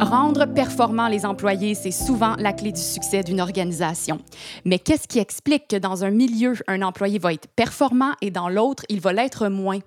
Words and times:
Rendre 0.00 0.46
performants 0.46 1.08
les 1.08 1.26
employés, 1.26 1.74
c'est 1.74 1.90
souvent 1.90 2.34
la 2.38 2.54
clé 2.54 2.72
du 2.72 2.80
succès 2.80 3.22
d'une 3.22 3.38
organisation. 3.38 4.18
Mais 4.64 4.78
qu'est-ce 4.78 5.06
qui 5.06 5.18
explique 5.18 5.68
que 5.68 5.76
dans 5.76 6.04
un 6.04 6.10
milieu, 6.10 6.54
un 6.68 6.80
employé 6.80 7.18
va 7.18 7.34
être 7.34 7.48
performant 7.48 8.12
et 8.22 8.30
dans 8.30 8.48
l'autre, 8.48 8.84
il 8.88 8.98
va 8.98 9.12
l'être 9.12 9.48
moins? 9.48 9.80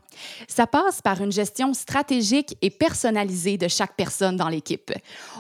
Ça 0.48 0.68
passe 0.68 1.02
par 1.02 1.20
une 1.20 1.32
gestion 1.32 1.74
stratégique 1.74 2.56
et 2.62 2.70
personnalisée 2.70 3.58
de 3.58 3.68
chaque 3.68 3.96
personne 3.96 4.38
dans 4.38 4.50
l'équipe. 4.50 4.92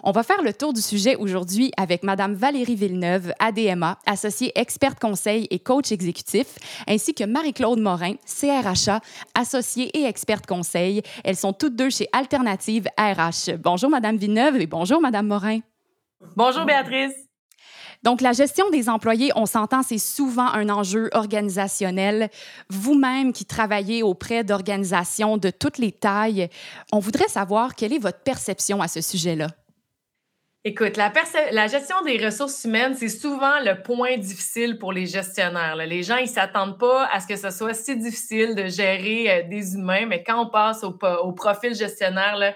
On 0.03 0.11
va 0.11 0.23
faire 0.23 0.41
le 0.41 0.51
tour 0.51 0.73
du 0.73 0.81
sujet 0.81 1.15
aujourd'hui 1.17 1.71
avec 1.77 2.01
Madame 2.01 2.33
Valérie 2.33 2.75
Villeneuve, 2.75 3.31
ADMA, 3.37 3.99
associée 4.07 4.51
experte 4.55 4.99
conseil 4.99 5.47
et 5.51 5.59
coach 5.59 5.91
exécutif, 5.91 6.47
ainsi 6.87 7.13
que 7.13 7.23
Marie-Claude 7.23 7.79
Morin, 7.79 8.15
CRHA, 8.25 9.01
associée 9.35 9.95
et 9.95 10.05
experte 10.05 10.47
conseil. 10.47 11.03
Elles 11.23 11.35
sont 11.35 11.53
toutes 11.53 11.75
deux 11.75 11.91
chez 11.91 12.07
Alternative 12.11 12.87
RH. 12.97 13.57
Bonjour 13.59 13.91
Madame 13.91 14.17
Villeneuve 14.17 14.62
bonjour, 14.67 15.01
Madame 15.01 15.27
Morin. 15.27 15.59
Bonjour, 16.35 16.65
Béatrice. 16.65 17.13
Donc, 18.03 18.19
la 18.19 18.33
gestion 18.33 18.69
des 18.69 18.89
employés, 18.89 19.31
on 19.35 19.45
s'entend, 19.45 19.81
c'est 19.81 19.97
souvent 19.97 20.47
un 20.47 20.67
enjeu 20.69 21.09
organisationnel. 21.13 22.29
Vous-même 22.69 23.31
qui 23.31 23.45
travaillez 23.45 24.03
auprès 24.03 24.43
d'organisations 24.43 25.37
de 25.37 25.49
toutes 25.49 25.77
les 25.77 25.93
tailles, 25.93 26.49
on 26.91 26.99
voudrait 26.99 27.29
savoir 27.29 27.75
quelle 27.75 27.93
est 27.93 27.99
votre 27.99 28.19
perception 28.19 28.81
à 28.81 28.89
ce 28.89 28.99
sujet-là. 28.99 29.47
Écoute, 30.65 30.95
la, 30.95 31.11
la, 31.51 31.67
gestion 31.67 32.01
des 32.05 32.23
ressources 32.23 32.63
humaines, 32.63 32.95
c'est 32.97 33.09
souvent 33.09 33.59
le 33.59 33.81
point 33.81 34.17
difficile 34.17 34.77
pour 34.79 34.93
les 34.93 35.05
gestionnaires. 35.05 35.75
Les 35.75 36.03
gens, 36.03 36.15
ils 36.15 36.27
s'attendent 36.27 36.79
pas 36.79 37.05
à 37.07 37.19
ce 37.19 37.27
que 37.27 37.35
ce 37.35 37.51
soit 37.51 37.73
si 37.73 37.97
difficile 37.97 38.55
de 38.55 38.67
gérer 38.67 39.29
euh, 39.29 39.43
des 39.49 39.75
humains, 39.75 40.05
mais 40.05 40.23
quand 40.23 40.41
on 40.41 40.49
passe 40.49 40.85
au, 40.85 40.97
au 41.23 41.31
profil 41.33 41.75
gestionnaire, 41.75 42.37
là, 42.37 42.53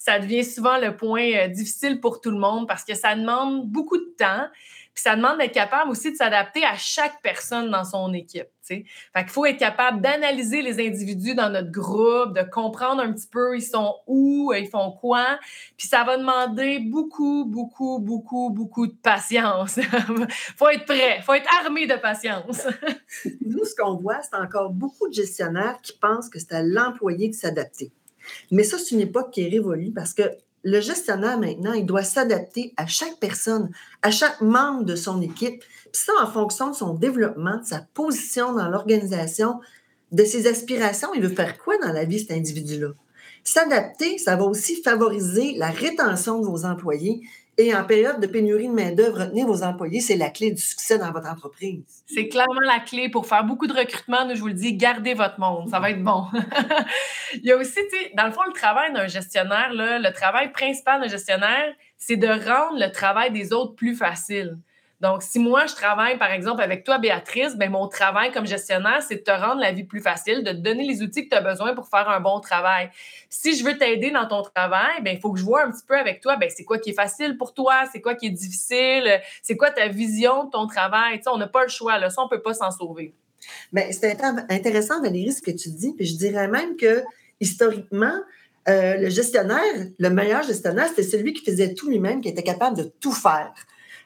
ça 0.00 0.18
devient 0.18 0.44
souvent 0.44 0.78
le 0.78 0.96
point 0.96 1.30
euh, 1.34 1.48
difficile 1.48 2.00
pour 2.00 2.22
tout 2.22 2.30
le 2.30 2.38
monde 2.38 2.66
parce 2.66 2.84
que 2.84 2.94
ça 2.94 3.14
demande 3.14 3.68
beaucoup 3.68 3.98
de 3.98 4.14
temps. 4.18 4.46
Puis 4.94 5.02
ça 5.02 5.14
demande 5.14 5.38
d'être 5.38 5.52
capable 5.52 5.90
aussi 5.90 6.10
de 6.10 6.16
s'adapter 6.16 6.64
à 6.64 6.74
chaque 6.76 7.20
personne 7.22 7.70
dans 7.70 7.84
son 7.84 8.12
équipe. 8.14 8.48
Fait 8.66 8.84
qu'il 9.14 9.28
faut 9.28 9.44
être 9.44 9.58
capable 9.58 10.00
d'analyser 10.00 10.62
les 10.62 10.84
individus 10.86 11.34
dans 11.34 11.50
notre 11.50 11.70
groupe, 11.70 12.34
de 12.34 12.42
comprendre 12.42 13.02
un 13.02 13.12
petit 13.12 13.26
peu 13.26 13.56
ils 13.56 13.62
sont 13.62 13.96
où, 14.06 14.52
ils 14.54 14.68
font 14.68 14.92
quoi. 14.92 15.38
Puis 15.76 15.88
ça 15.88 16.04
va 16.04 16.16
demander 16.16 16.78
beaucoup, 16.78 17.44
beaucoup, 17.44 17.98
beaucoup, 17.98 18.50
beaucoup 18.50 18.86
de 18.86 18.94
patience. 18.94 19.78
faut 20.56 20.68
être 20.68 20.86
prêt, 20.86 21.20
faut 21.22 21.34
être 21.34 21.50
armé 21.64 21.86
de 21.86 21.96
patience. 21.96 22.66
Nous, 23.44 23.64
ce 23.64 23.74
qu'on 23.74 23.96
voit, 23.96 24.20
c'est 24.22 24.36
encore 24.36 24.70
beaucoup 24.70 25.08
de 25.08 25.14
gestionnaires 25.14 25.78
qui 25.82 25.92
pensent 25.92 26.30
que 26.30 26.38
c'est 26.38 26.52
à 26.52 26.62
l'employé 26.62 27.28
de 27.28 27.34
s'adapter. 27.34 27.92
Mais 28.50 28.64
ça, 28.64 28.78
c'est 28.78 28.94
une 28.94 29.00
époque 29.00 29.30
qui 29.30 29.42
est 29.42 29.48
révolue 29.48 29.92
parce 29.92 30.14
que 30.14 30.22
le 30.62 30.80
gestionnaire, 30.80 31.38
maintenant, 31.38 31.72
il 31.72 31.86
doit 31.86 32.02
s'adapter 32.02 32.74
à 32.76 32.86
chaque 32.86 33.18
personne, 33.18 33.70
à 34.02 34.10
chaque 34.10 34.40
membre 34.40 34.84
de 34.84 34.94
son 34.94 35.22
équipe. 35.22 35.64
Puis 35.92 36.02
ça, 36.04 36.12
en 36.22 36.30
fonction 36.30 36.70
de 36.70 36.74
son 36.74 36.94
développement, 36.94 37.58
de 37.58 37.64
sa 37.64 37.86
position 37.94 38.52
dans 38.52 38.68
l'organisation, 38.68 39.60
de 40.12 40.24
ses 40.24 40.46
aspirations, 40.46 41.14
il 41.14 41.22
veut 41.22 41.34
faire 41.34 41.58
quoi 41.58 41.78
dans 41.78 41.92
la 41.92 42.04
vie, 42.04 42.20
cet 42.20 42.32
individu-là? 42.32 42.88
S'adapter, 43.42 44.18
ça 44.18 44.36
va 44.36 44.44
aussi 44.44 44.82
favoriser 44.82 45.54
la 45.56 45.70
rétention 45.70 46.40
de 46.40 46.46
vos 46.46 46.66
employés 46.66 47.22
et 47.60 47.74
en 47.74 47.84
période 47.84 48.20
de 48.20 48.26
pénurie 48.26 48.68
de 48.68 48.72
main-d'œuvre, 48.72 49.20
retenir 49.20 49.46
vos 49.46 49.62
employés, 49.62 50.00
c'est 50.00 50.16
la 50.16 50.30
clé 50.30 50.50
du 50.50 50.60
succès 50.60 50.98
dans 50.98 51.12
votre 51.12 51.28
entreprise. 51.28 51.82
C'est 52.06 52.28
clairement 52.28 52.60
la 52.66 52.80
clé 52.80 53.08
pour 53.08 53.26
faire 53.26 53.44
beaucoup 53.44 53.66
de 53.66 53.72
recrutement. 53.72 54.28
je 54.34 54.40
vous 54.40 54.48
le 54.48 54.54
dis, 54.54 54.74
gardez 54.74 55.14
votre 55.14 55.38
monde. 55.38 55.68
Ça 55.68 55.78
va 55.78 55.90
être 55.90 56.02
bon. 56.02 56.24
Il 57.34 57.44
y 57.44 57.52
a 57.52 57.56
aussi, 57.56 57.78
tu 57.90 57.96
sais, 57.96 58.12
dans 58.16 58.26
le 58.26 58.32
fond, 58.32 58.42
le 58.46 58.52
travail 58.52 58.92
d'un 58.92 59.06
gestionnaire, 59.06 59.70
le 59.72 60.10
travail 60.12 60.52
principal 60.52 61.00
d'un 61.00 61.08
gestionnaire, 61.08 61.74
c'est 61.96 62.16
de 62.16 62.26
rendre 62.26 62.78
le 62.78 62.90
travail 62.90 63.30
des 63.30 63.52
autres 63.52 63.74
plus 63.74 63.94
facile. 63.94 64.58
Donc, 65.00 65.22
si 65.22 65.38
moi, 65.38 65.66
je 65.66 65.74
travaille, 65.74 66.18
par 66.18 66.30
exemple, 66.30 66.60
avec 66.60 66.84
toi, 66.84 66.98
Béatrice, 66.98 67.56
ben, 67.56 67.70
mon 67.70 67.88
travail 67.88 68.32
comme 68.32 68.46
gestionnaire, 68.46 69.02
c'est 69.02 69.16
de 69.16 69.20
te 69.20 69.30
rendre 69.30 69.60
la 69.60 69.72
vie 69.72 69.84
plus 69.84 70.00
facile, 70.00 70.44
de 70.44 70.50
te 70.50 70.56
donner 70.56 70.84
les 70.84 71.02
outils 71.02 71.24
que 71.24 71.30
tu 71.30 71.36
as 71.36 71.40
besoin 71.40 71.74
pour 71.74 71.88
faire 71.88 72.08
un 72.10 72.20
bon 72.20 72.38
travail. 72.40 72.90
Si 73.30 73.56
je 73.56 73.64
veux 73.64 73.78
t'aider 73.78 74.10
dans 74.10 74.28
ton 74.28 74.42
travail, 74.42 75.02
ben, 75.02 75.14
il 75.16 75.20
faut 75.20 75.32
que 75.32 75.38
je 75.38 75.44
vois 75.44 75.64
un 75.64 75.70
petit 75.70 75.84
peu 75.86 75.96
avec 75.96 76.20
toi, 76.20 76.36
ben, 76.36 76.50
c'est 76.54 76.64
quoi 76.64 76.78
qui 76.78 76.90
est 76.90 76.94
facile 76.94 77.38
pour 77.38 77.54
toi, 77.54 77.84
c'est 77.90 78.02
quoi 78.02 78.14
qui 78.14 78.26
est 78.26 78.30
difficile, 78.30 79.20
c'est 79.42 79.56
quoi 79.56 79.70
ta 79.70 79.88
vision 79.88 80.44
de 80.44 80.50
ton 80.50 80.66
travail. 80.66 81.20
Tu 81.20 81.28
on 81.30 81.38
n'a 81.38 81.48
pas 81.48 81.62
le 81.62 81.70
choix, 81.70 81.98
là, 81.98 82.10
ça, 82.10 82.20
on 82.20 82.24
ne 82.26 82.30
peut 82.30 82.42
pas 82.42 82.52
s'en 82.54 82.70
sauver. 82.70 83.14
Bien, 83.72 83.84
c'est 83.90 84.18
intéressant, 84.50 85.00
Valérie, 85.00 85.32
ce 85.32 85.40
que 85.40 85.50
tu 85.50 85.70
dis. 85.70 85.94
Puis 85.96 86.04
je 86.04 86.16
dirais 86.16 86.48
même 86.48 86.76
que, 86.76 87.02
historiquement, 87.40 88.18
euh, 88.68 88.96
le 88.98 89.08
gestionnaire, 89.08 89.86
le 89.98 90.10
meilleur 90.10 90.42
gestionnaire, 90.42 90.88
c'était 90.88 91.04
celui 91.04 91.32
qui 91.32 91.42
faisait 91.42 91.72
tout 91.72 91.88
lui-même, 91.88 92.20
qui 92.20 92.28
était 92.28 92.42
capable 92.42 92.76
de 92.76 92.84
tout 93.00 93.12
faire. 93.12 93.54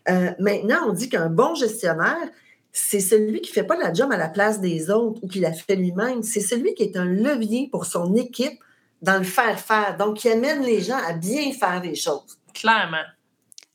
Euh, 0.09 0.33
maintenant, 0.39 0.89
on 0.89 0.93
dit 0.93 1.09
qu'un 1.09 1.29
bon 1.29 1.55
gestionnaire, 1.55 2.29
c'est 2.73 3.01
celui 3.01 3.41
qui 3.41 3.51
ne 3.51 3.55
fait 3.55 3.65
pas 3.65 3.77
la 3.77 3.93
job 3.93 4.11
à 4.13 4.17
la 4.17 4.29
place 4.29 4.61
des 4.61 4.91
autres 4.91 5.21
ou 5.23 5.29
qui 5.29 5.41
la 5.41 5.53
fait 5.53 5.77
lui-même. 5.77 6.23
C'est 6.23 6.41
celui 6.41 6.75
qui 6.75 6.83
est 6.83 6.97
un 6.97 7.05
levier 7.05 7.69
pour 7.71 7.87
son 7.87 8.15
équipe 8.15 8.59
dans 9.01 9.19
le 9.19 9.25
faire-faire. 9.25 9.97
Donc, 9.97 10.19
qui 10.19 10.29
amène 10.29 10.63
les 10.63 10.81
gens 10.81 10.99
à 11.07 11.13
bien 11.13 11.53
faire 11.53 11.81
les 11.83 11.95
choses. 11.95 12.39
Clairement. 12.53 13.05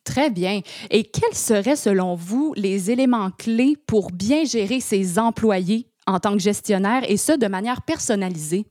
Très 0.03 0.29
bien. 0.29 0.61
Et 0.89 1.03
quels 1.03 1.35
seraient, 1.35 1.75
selon 1.75 2.15
vous, 2.15 2.53
les 2.57 2.89
éléments 2.89 3.29
clés 3.31 3.77
pour 3.85 4.11
bien 4.11 4.43
gérer 4.43 4.79
ses 4.79 5.19
employés 5.19 5.87
en 6.07 6.19
tant 6.19 6.33
que 6.33 6.39
gestionnaire 6.39 7.03
et 7.07 7.17
ce, 7.17 7.33
de 7.33 7.47
manière 7.47 7.83
personnalisée? 7.83 8.65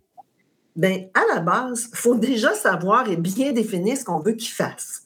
Bien, 0.74 1.06
à 1.14 1.34
la 1.34 1.40
base, 1.40 1.88
il 1.92 1.96
faut 1.96 2.16
déjà 2.16 2.54
savoir 2.54 3.08
et 3.08 3.16
bien 3.16 3.52
définir 3.52 3.96
ce 3.96 4.04
qu'on 4.04 4.20
veut 4.20 4.32
qu'ils 4.32 4.52
fassent. 4.52 5.02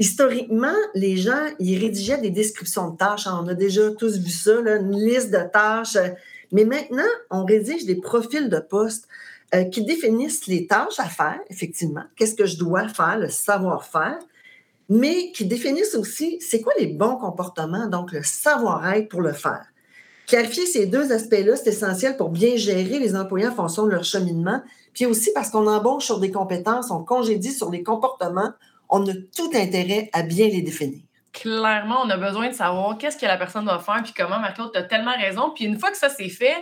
Historiquement, 0.00 0.74
les 0.94 1.18
gens, 1.18 1.44
ils 1.58 1.78
rédigeaient 1.78 2.16
des 2.16 2.30
descriptions 2.30 2.88
de 2.88 2.96
tâches. 2.96 3.26
On 3.26 3.46
a 3.48 3.54
déjà 3.54 3.90
tous 3.90 4.16
vu 4.16 4.30
ça, 4.30 4.52
une 4.58 4.98
liste 4.98 5.30
de 5.30 5.46
tâches. 5.52 5.98
Mais 6.52 6.64
maintenant, 6.64 7.02
on 7.30 7.44
rédige 7.44 7.84
des 7.84 7.96
profils 7.96 8.48
de 8.48 8.58
postes 8.60 9.06
euh, 9.54 9.64
qui 9.64 9.84
définissent 9.84 10.46
les 10.46 10.66
tâches 10.66 10.98
à 10.98 11.04
faire, 11.04 11.38
effectivement. 11.50 12.04
Qu'est-ce 12.16 12.34
que 12.34 12.46
je 12.46 12.56
dois 12.56 12.88
faire, 12.88 13.18
le 13.18 13.28
savoir-faire, 13.28 14.18
mais 14.88 15.32
qui 15.32 15.44
définissent 15.44 15.94
aussi 15.94 16.38
c'est 16.40 16.62
quoi 16.62 16.72
les 16.78 16.86
bons 16.86 17.16
comportements, 17.16 17.86
donc 17.86 18.12
le 18.12 18.22
savoir-être 18.22 19.10
pour 19.10 19.20
le 19.20 19.34
faire. 19.34 19.66
Clarifier 20.26 20.64
ces 20.64 20.86
deux 20.86 21.12
aspects-là, 21.12 21.56
c'est 21.56 21.70
essentiel 21.70 22.16
pour 22.16 22.30
bien 22.30 22.56
gérer 22.56 22.98
les 22.98 23.14
employés 23.16 23.48
en 23.48 23.54
fonction 23.54 23.84
de 23.84 23.90
leur 23.90 24.04
cheminement, 24.04 24.62
puis 24.94 25.04
aussi 25.04 25.30
parce 25.34 25.50
qu'on 25.50 25.66
embauche 25.66 26.06
sur 26.06 26.20
des 26.20 26.30
compétences, 26.30 26.90
on 26.90 27.04
congédie 27.04 27.52
sur 27.52 27.68
des 27.68 27.82
comportements, 27.82 28.52
on 28.90 29.06
a 29.08 29.12
tout 29.36 29.50
intérêt 29.54 30.10
à 30.12 30.22
bien 30.22 30.48
les 30.48 30.62
définir. 30.62 31.00
Clairement, 31.32 32.02
on 32.04 32.10
a 32.10 32.16
besoin 32.16 32.48
de 32.48 32.54
savoir 32.54 32.98
qu'est-ce 32.98 33.16
que 33.16 33.26
la 33.26 33.36
personne 33.36 33.64
doit 33.64 33.78
faire, 33.78 34.02
puis 34.02 34.12
comment, 34.16 34.40
Marc-Claude, 34.40 34.72
tu 34.72 34.78
as 34.78 34.82
tellement 34.82 35.16
raison. 35.16 35.52
Puis 35.54 35.64
une 35.64 35.78
fois 35.78 35.90
que 35.90 35.96
ça 35.96 36.08
c'est 36.08 36.28
fait, 36.28 36.56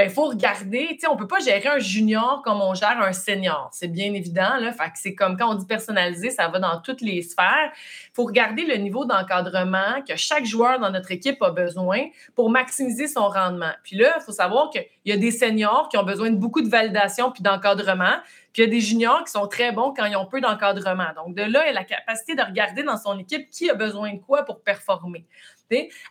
il 0.00 0.06
ben, 0.06 0.10
faut 0.10 0.28
regarder, 0.28 0.88
tu 0.92 1.00
sais, 1.00 1.06
on 1.08 1.16
peut 1.16 1.26
pas 1.26 1.40
gérer 1.40 1.68
un 1.68 1.78
junior 1.78 2.40
comme 2.42 2.62
on 2.62 2.72
gère 2.74 2.98
un 3.02 3.12
senior. 3.12 3.68
C'est 3.70 3.88
bien 3.88 4.14
évident, 4.14 4.48
c'est 4.94 5.14
comme 5.14 5.36
quand 5.36 5.50
on 5.50 5.56
dit 5.56 5.66
personnalisé, 5.66 6.30
ça 6.30 6.48
va 6.48 6.58
dans 6.58 6.80
toutes 6.80 7.02
les 7.02 7.20
sphères. 7.20 7.70
Il 7.74 8.14
faut 8.14 8.24
regarder 8.24 8.64
le 8.64 8.76
niveau 8.76 9.04
d'encadrement 9.04 10.00
que 10.08 10.16
chaque 10.16 10.46
joueur 10.46 10.80
dans 10.80 10.90
notre 10.90 11.10
équipe 11.10 11.42
a 11.42 11.50
besoin 11.50 12.06
pour 12.34 12.48
maximiser 12.48 13.08
son 13.08 13.28
rendement. 13.28 13.72
Puis 13.84 13.96
là, 13.96 14.14
il 14.18 14.22
faut 14.22 14.32
savoir 14.32 14.70
qu'il 14.70 14.86
y 15.04 15.12
a 15.12 15.18
des 15.18 15.32
seniors 15.32 15.88
qui 15.90 15.98
ont 15.98 16.04
besoin 16.04 16.30
de 16.30 16.36
beaucoup 16.36 16.62
de 16.62 16.68
validation 16.68 17.30
puis 17.30 17.42
d'encadrement. 17.42 18.16
Puis 18.52 18.62
il 18.62 18.66
y 18.66 18.68
a 18.68 18.70
des 18.70 18.80
juniors 18.80 19.22
qui 19.24 19.30
sont 19.30 19.46
très 19.46 19.72
bons 19.72 19.94
quand 19.96 20.06
ils 20.06 20.16
ont 20.16 20.26
peu 20.26 20.40
d'encadrement. 20.40 21.12
Donc, 21.16 21.36
de 21.36 21.42
là, 21.42 21.64
il 21.64 21.68
y 21.68 21.70
a 21.70 21.72
la 21.72 21.84
capacité 21.84 22.34
de 22.34 22.42
regarder 22.42 22.82
dans 22.82 22.96
son 22.96 23.18
équipe 23.18 23.48
qui 23.50 23.70
a 23.70 23.74
besoin 23.74 24.14
de 24.14 24.18
quoi 24.18 24.44
pour 24.44 24.62
performer. 24.62 25.26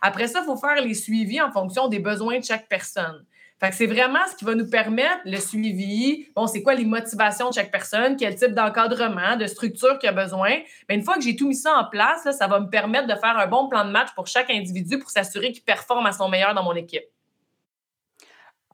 Après 0.00 0.26
ça, 0.26 0.40
il 0.42 0.46
faut 0.46 0.56
faire 0.56 0.82
les 0.82 0.94
suivis 0.94 1.40
en 1.40 1.52
fonction 1.52 1.88
des 1.88 1.98
besoins 1.98 2.38
de 2.38 2.44
chaque 2.44 2.68
personne. 2.68 3.24
Fait 3.60 3.68
que 3.68 3.76
c'est 3.76 3.86
vraiment 3.86 4.20
ce 4.30 4.36
qui 4.36 4.46
va 4.46 4.54
nous 4.54 4.70
permettre 4.70 5.20
le 5.26 5.36
suivi. 5.36 6.28
Bon, 6.34 6.46
c'est 6.46 6.62
quoi 6.62 6.74
les 6.74 6.86
motivations 6.86 7.50
de 7.50 7.54
chaque 7.54 7.70
personne, 7.70 8.16
quel 8.16 8.34
type 8.34 8.54
d'encadrement, 8.54 9.36
de 9.36 9.46
structure 9.46 9.98
qu'il 9.98 10.08
a 10.08 10.12
besoin. 10.12 10.60
Mais 10.88 10.94
une 10.94 11.02
fois 11.02 11.16
que 11.16 11.20
j'ai 11.20 11.36
tout 11.36 11.46
mis 11.46 11.54
ça 11.54 11.76
en 11.76 11.84
place, 11.84 12.26
ça 12.38 12.46
va 12.46 12.58
me 12.58 12.70
permettre 12.70 13.06
de 13.06 13.14
faire 13.16 13.36
un 13.36 13.46
bon 13.46 13.68
plan 13.68 13.84
de 13.84 13.90
match 13.90 14.08
pour 14.14 14.26
chaque 14.26 14.48
individu 14.48 14.98
pour 14.98 15.10
s'assurer 15.10 15.52
qu'il 15.52 15.62
performe 15.62 16.06
à 16.06 16.12
son 16.12 16.30
meilleur 16.30 16.54
dans 16.54 16.62
mon 16.62 16.74
équipe. 16.74 17.04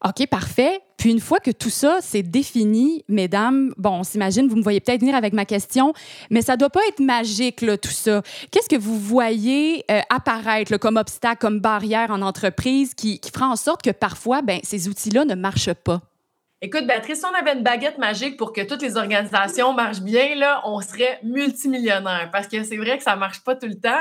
OK, 0.04 0.26
parfait. 0.28 0.80
Puis 0.98 1.10
une 1.10 1.20
fois 1.20 1.40
que 1.40 1.50
tout 1.50 1.70
ça 1.70 1.98
c'est 2.00 2.22
défini, 2.22 3.04
mesdames, 3.08 3.72
bon, 3.76 4.00
on 4.00 4.02
s'imagine, 4.02 4.48
vous 4.48 4.56
me 4.56 4.62
voyez 4.62 4.80
peut-être 4.80 5.00
venir 5.00 5.14
avec 5.14 5.32
ma 5.32 5.44
question, 5.44 5.92
mais 6.30 6.42
ça 6.42 6.56
doit 6.56 6.70
pas 6.70 6.80
être 6.88 7.00
magique, 7.00 7.60
là, 7.60 7.76
tout 7.76 7.88
ça. 7.88 8.22
Qu'est-ce 8.50 8.68
que 8.68 8.76
vous 8.76 8.98
voyez 8.98 9.84
euh, 9.90 10.00
apparaître 10.10 10.76
comme 10.76 10.96
obstacle, 10.96 11.38
comme 11.40 11.60
barrière 11.60 12.10
en 12.10 12.22
entreprise 12.22 12.94
qui, 12.94 13.20
qui 13.20 13.30
fera 13.30 13.48
en 13.48 13.56
sorte 13.56 13.82
que 13.82 13.90
parfois, 13.90 14.42
ben, 14.42 14.60
ces 14.62 14.88
outils-là 14.88 15.24
ne 15.24 15.34
marchent 15.34 15.74
pas? 15.74 16.00
Écoute, 16.62 16.86
Béatrice, 16.86 17.18
si 17.18 17.24
on 17.26 17.34
avait 17.38 17.52
une 17.52 17.62
baguette 17.62 17.98
magique 17.98 18.38
pour 18.38 18.52
que 18.54 18.62
toutes 18.62 18.80
les 18.80 18.96
organisations 18.96 19.74
marchent 19.74 20.00
bien, 20.00 20.34
là, 20.34 20.62
on 20.64 20.80
serait 20.80 21.20
multimillionnaire 21.22 22.30
parce 22.32 22.48
que 22.48 22.62
c'est 22.64 22.78
vrai 22.78 22.96
que 22.96 23.04
ça 23.04 23.14
marche 23.14 23.44
pas 23.44 23.54
tout 23.54 23.66
le 23.66 23.78
temps. 23.78 24.00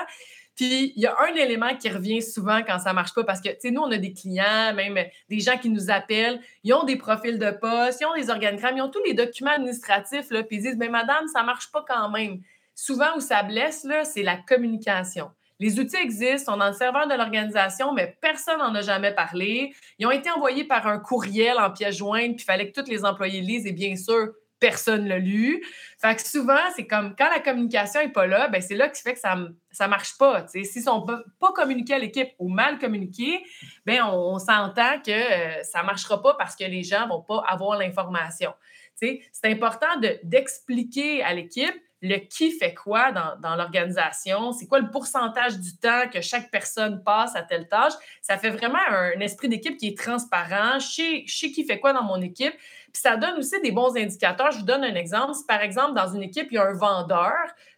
Puis, 0.55 0.93
il 0.95 1.01
y 1.01 1.05
a 1.05 1.15
un 1.19 1.35
élément 1.35 1.75
qui 1.75 1.89
revient 1.89 2.21
souvent 2.21 2.61
quand 2.65 2.79
ça 2.79 2.93
marche 2.93 3.13
pas 3.13 3.25
parce 3.25 3.41
que, 3.41 3.49
tu 3.49 3.55
sais, 3.59 3.71
nous, 3.71 3.81
on 3.81 3.91
a 3.91 3.97
des 3.97 4.13
clients, 4.13 4.73
même 4.73 4.97
des 5.29 5.39
gens 5.39 5.57
qui 5.57 5.69
nous 5.69 5.91
appellent, 5.91 6.39
ils 6.63 6.73
ont 6.73 6.83
des 6.83 6.95
profils 6.95 7.37
de 7.37 7.51
poste, 7.51 7.99
ils 8.01 8.05
ont 8.05 8.15
des 8.15 8.29
organigrammes, 8.29 8.77
ils 8.77 8.81
ont 8.81 8.89
tous 8.89 9.03
les 9.03 9.13
documents 9.13 9.51
administratifs, 9.51 10.29
là, 10.31 10.43
puis 10.43 10.57
ils 10.57 10.61
disent, 10.61 10.77
mais 10.77 10.89
madame, 10.89 11.27
ça 11.27 11.43
marche 11.43 11.71
pas 11.71 11.83
quand 11.87 12.09
même. 12.09 12.39
Souvent, 12.73 13.17
où 13.17 13.19
ça 13.19 13.43
blesse, 13.43 13.83
là, 13.83 14.05
c'est 14.05 14.23
la 14.23 14.37
communication. 14.37 15.29
Les 15.59 15.79
outils 15.79 15.95
existent, 15.95 16.53
sont 16.53 16.57
dans 16.57 16.67
le 16.67 16.73
serveur 16.73 17.07
de 17.07 17.13
l'organisation, 17.15 17.93
mais 17.93 18.17
personne 18.21 18.59
n'en 18.59 18.75
a 18.75 18.81
jamais 18.81 19.13
parlé. 19.13 19.73
Ils 19.99 20.05
ont 20.05 20.11
été 20.11 20.29
envoyés 20.29 20.65
par 20.65 20.87
un 20.87 20.99
courriel 20.99 21.57
en 21.57 21.71
pièce 21.71 21.97
jointe, 21.97 22.35
puis 22.35 22.43
il 22.43 22.43
fallait 22.43 22.71
que 22.71 22.81
tous 22.81 22.89
les 22.89 23.05
employés 23.05 23.41
lisent, 23.41 23.65
et 23.65 23.71
bien 23.71 23.95
sûr, 23.95 24.33
personne 24.59 25.03
ne 25.03 25.09
l'a 25.09 25.19
lu. 25.19 25.63
Fait 25.99 26.15
que 26.15 26.27
souvent, 26.27 26.59
c'est 26.75 26.87
comme 26.87 27.15
quand 27.17 27.29
la 27.29 27.39
communication 27.39 28.01
n'est 28.01 28.11
pas 28.11 28.27
là, 28.27 28.47
ben 28.47 28.61
c'est 28.61 28.75
là 28.75 28.89
qui 28.89 29.01
fait 29.01 29.13
que 29.13 29.19
ça 29.19 29.35
ne 29.35 29.87
marche 29.87 30.17
pas. 30.17 30.47
S'ils 30.47 30.61
ne 30.61 30.81
sont 30.81 31.05
pas, 31.05 31.51
communiqués 31.53 31.93
à 31.93 31.99
l'équipe 31.99 32.29
ou 32.39 32.49
mal 32.49 32.79
communiqués, 32.79 33.43
ben 33.85 34.03
on, 34.03 34.39
s'entend 34.39 34.99
que 35.05 35.11
euh, 35.11 35.63
ça 35.63 35.81
ne 35.81 35.85
marchera 35.85 36.21
pas 36.21 36.35
parce 36.35 36.55
que 36.55 36.63
les 36.63 36.83
gens 36.83 37.05
ne 37.05 37.09
vont 37.09 37.21
pas 37.21 37.43
avoir 37.47 37.77
l'information. 37.77 38.53
C'est 38.95 39.21
important 39.43 39.99
d'expliquer 40.23 41.21
à 41.21 41.33
l'équipe 41.33 41.75
le 42.01 42.17
qui 42.17 42.51
fait 42.51 42.73
quoi 42.73 43.11
dans, 43.11 43.55
l'organisation, 43.55 44.51
c'est 44.51 44.67
quoi 44.67 44.79
le 44.79 44.91
pourcentage 44.91 45.59
du 45.59 45.75
temps 45.77 46.07
que 46.11 46.21
chaque 46.21 46.51
personne 46.51 47.03
passe 47.03 47.35
à 47.35 47.41
telle 47.41 47.67
tâche? 47.67 47.93
Ça 48.21 48.37
fait 48.37 48.51
vraiment 48.51 48.79
un, 48.89 49.19
esprit 49.19 49.49
d'équipe 49.49 49.77
qui 49.77 49.87
est 49.87 49.97
transparent. 49.97 50.79
Je 50.79 51.23
sais, 51.27 51.51
qui 51.51 51.65
fait 51.65 51.79
quoi 51.79 51.93
dans 51.93 52.03
mon 52.03 52.21
équipe? 52.21 52.53
Puis 52.95 53.01
ça 53.01 53.17
donne 53.17 53.37
aussi 53.39 53.59
des 53.59 53.73
bons 53.73 53.93
indicateurs. 53.97 54.51
Je 54.51 54.59
vous 54.59 54.63
donne 54.63 54.85
un 54.85 54.95
exemple. 54.95 55.33
Si 55.33 55.43
par 55.45 55.59
exemple, 55.59 55.95
dans 55.95 56.07
une 56.13 56.23
équipe, 56.23 56.47
il 56.49 56.55
y 56.55 56.57
a 56.57 56.63
un 56.63 56.73
vendeur, 56.73 57.33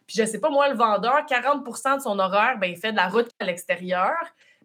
puis 0.06 0.14
je 0.16 0.22
ne 0.22 0.28
sais 0.28 0.38
pas, 0.38 0.48
moi, 0.48 0.68
le 0.68 0.76
vendeur, 0.76 1.26
40% 1.28 1.96
de 1.96 2.02
son 2.02 2.20
horaire, 2.20 2.56
ben, 2.60 2.70
il 2.70 2.76
fait 2.76 2.92
de 2.92 2.96
la 2.96 3.08
route 3.08 3.28
à 3.40 3.44
l'extérieur 3.44 4.14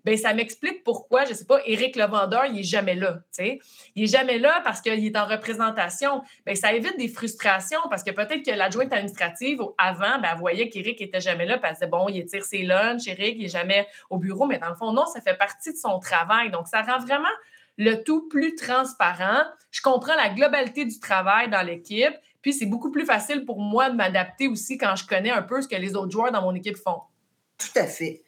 ben 0.06 0.18
ça 0.18 0.34
m'explique 0.34 0.84
pourquoi, 0.84 1.24
je 1.24 1.30
ne 1.30 1.36
sais 1.36 1.46
pas, 1.46 1.60
Éric 1.66 1.96
le 1.96 2.06
vendeur, 2.06 2.46
il 2.46 2.56
n'est 2.56 2.64
jamais 2.64 2.96
là. 2.96 3.20
Il 3.40 3.60
n'est 3.96 4.06
jamais 4.06 4.38
là 4.38 4.62
parce 4.64 4.82
qu'il 4.82 5.06
est 5.06 5.18
en 5.18 5.26
représentation. 5.26 6.24
Ben, 6.46 6.56
ça 6.56 6.74
évite 6.74 6.98
des 6.98 7.08
frustrations 7.08 7.80
parce 7.90 8.04
que 8.04 8.12
peut-être 8.12 8.44
que 8.44 8.52
l'adjointe 8.52 8.92
administrative, 8.92 9.62
avant, 9.78 10.22
elle 10.22 10.38
voyait 10.38 10.70
qu'Éric 10.70 11.00
n'était 11.00 11.22
jamais 11.22 11.46
là, 11.46 11.58
elle 11.64 11.74
disait, 11.74 11.88
bon, 11.88 12.10
il 12.10 12.26
tire 12.26 12.44
ses 12.44 12.64
lunchs, 12.64 13.08
Éric, 13.08 13.36
il 13.38 13.44
n'est 13.44 13.48
jamais 13.48 13.88
au 14.10 14.18
bureau, 14.18 14.46
mais 14.46 14.58
dans 14.58 14.70
le 14.70 14.76
fond, 14.76 14.92
non, 14.92 15.06
ça 15.06 15.22
fait 15.22 15.38
partie 15.38 15.72
de 15.72 15.78
son 15.78 16.00
travail. 16.00 16.52
Donc, 16.52 16.68
ça 16.68 16.82
rend 16.82 17.00
vraiment 17.00 17.24
le 17.78 18.04
tout 18.04 18.28
plus 18.30 18.56
transparent. 18.56 19.44
Je 19.72 19.82
comprends 19.82 20.16
la 20.16 20.30
globalité 20.30 20.86
du 20.86 21.00
travail 21.00 21.50
dans 21.50 21.62
l'équipe, 21.62 22.14
puis 22.42 22.54
c'est 22.54 22.66
beaucoup 22.66 22.92
plus 22.92 23.06
facile 23.06 23.46
pour 23.46 23.60
moi 23.60 23.90
de 23.90 23.96
m'adapter 23.96 24.48
aussi 24.48 24.78
quand 24.78 24.96
je 24.96 25.08
connais 25.08 25.32
un 25.32 25.42
peu 25.42 25.62
ce 25.62 25.68
que 25.68 25.76
les 25.76 25.96
autres 25.96 26.12
joueurs 26.12 26.32
dans 26.32 26.42
mon 26.42 26.54
équipe 26.54 26.78
font. 26.78 27.02
Tout 27.58 27.80
à 27.80 27.86
fait. 27.86 28.24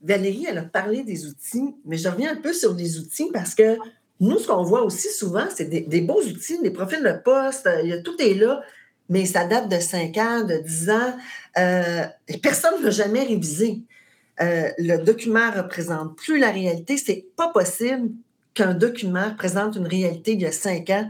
Valérie, 0.00 0.46
elle 0.48 0.58
a 0.58 0.62
parlé 0.62 1.02
des 1.02 1.26
outils, 1.26 1.74
mais 1.84 1.96
je 1.96 2.08
reviens 2.08 2.32
un 2.32 2.40
peu 2.40 2.52
sur 2.52 2.72
les 2.74 2.98
outils 2.98 3.30
parce 3.32 3.54
que 3.54 3.76
nous, 4.20 4.38
ce 4.38 4.46
qu'on 4.46 4.62
voit 4.62 4.82
aussi 4.82 5.08
souvent, 5.08 5.46
c'est 5.54 5.66
des, 5.66 6.00
beaux 6.00 6.22
outils, 6.22 6.60
des 6.62 6.70
profils 6.70 7.02
de 7.02 7.12
poste, 7.22 7.66
euh, 7.66 8.02
tout 8.02 8.16
est 8.20 8.34
là, 8.34 8.62
mais 9.08 9.26
ça 9.26 9.46
date 9.46 9.68
de 9.68 9.78
5 9.78 10.16
ans, 10.16 10.44
de 10.44 10.58
10 10.58 10.90
ans. 10.90 11.16
Euh, 11.58 12.04
personne 12.42 12.80
ne 12.80 12.84
l'a 12.86 12.90
jamais 12.90 13.22
révisé. 13.22 13.80
Euh, 14.40 14.70
le 14.78 14.98
document 14.98 15.50
ne 15.52 15.62
représente 15.62 16.16
plus 16.16 16.38
la 16.38 16.50
réalité. 16.50 16.96
Ce 16.96 17.12
n'est 17.12 17.26
pas 17.36 17.48
possible 17.48 18.10
qu'un 18.58 18.74
document 18.74 19.30
représente 19.30 19.76
une 19.76 19.86
réalité 19.86 20.32
il 20.32 20.40
y 20.40 20.46
a 20.46 20.50
5 20.50 20.90
ans 20.90 21.08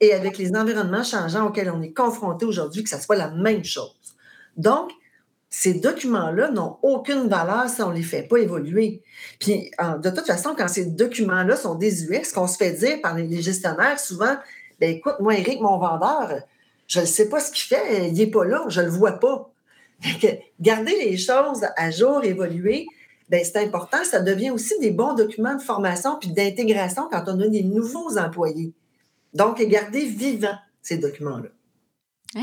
et 0.00 0.12
avec 0.12 0.36
les 0.36 0.54
environnements 0.56 1.04
changeants 1.04 1.46
auxquels 1.46 1.70
on 1.70 1.80
est 1.80 1.92
confronté 1.92 2.44
aujourd'hui, 2.44 2.82
que 2.82 2.88
ça 2.88 3.00
soit 3.00 3.14
la 3.14 3.30
même 3.30 3.64
chose. 3.64 3.94
Donc, 4.56 4.90
ces 5.48 5.74
documents-là 5.74 6.50
n'ont 6.50 6.76
aucune 6.82 7.28
valeur 7.28 7.70
si 7.70 7.80
on 7.82 7.90
ne 7.90 7.94
les 7.94 8.02
fait 8.02 8.24
pas 8.24 8.38
évoluer. 8.38 9.00
Puis, 9.38 9.70
de 9.80 10.10
toute 10.10 10.26
façon, 10.26 10.54
quand 10.58 10.66
ces 10.66 10.86
documents-là 10.86 11.56
sont 11.56 11.76
désuets, 11.76 12.24
ce 12.24 12.34
qu'on 12.34 12.48
se 12.48 12.56
fait 12.56 12.72
dire 12.72 13.00
par 13.00 13.14
les 13.14 13.42
gestionnaires, 13.42 14.00
souvent, 14.00 14.36
ben 14.80 14.96
écoute, 14.96 15.16
moi, 15.20 15.36
Eric, 15.36 15.60
mon 15.60 15.78
vendeur, 15.78 16.40
je 16.88 17.00
ne 17.00 17.06
sais 17.06 17.28
pas 17.28 17.38
ce 17.38 17.52
qu'il 17.52 17.76
fait, 17.76 18.08
il 18.08 18.14
n'est 18.14 18.26
pas 18.26 18.44
là, 18.44 18.64
je 18.68 18.80
ne 18.80 18.86
le 18.86 18.92
vois 18.92 19.20
pas. 19.20 19.50
garder 20.60 20.96
les 20.98 21.16
choses 21.16 21.64
à 21.76 21.90
jour, 21.90 22.24
évoluer, 22.24 22.86
ben, 23.28 23.44
c'est 23.44 23.58
important. 23.58 23.98
Ça 24.04 24.20
devient 24.20 24.50
aussi 24.50 24.78
des 24.80 24.90
bons 24.90 25.14
documents 25.14 25.54
de 25.54 25.62
formation 25.62 26.16
puis 26.18 26.30
d'intégration 26.30 27.08
quand 27.10 27.24
on 27.26 27.40
a 27.40 27.48
des 27.48 27.62
nouveaux 27.62 28.18
employés. 28.18 28.72
Donc, 29.34 29.60
garder 29.60 30.04
vivants 30.04 30.58
ces 30.82 30.98
documents-là. 30.98 31.48